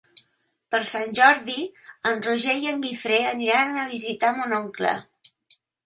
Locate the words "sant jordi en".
0.91-2.25